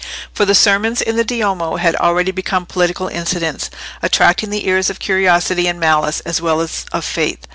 [0.33, 3.69] For the sermons in the Duomo had already become political incidents,
[4.01, 7.45] attracting the ears of curiosity and malice, as well as of faith.